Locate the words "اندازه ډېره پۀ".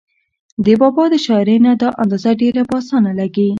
2.01-2.75